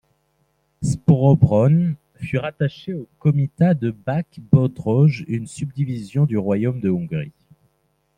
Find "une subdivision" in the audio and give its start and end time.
5.27-6.25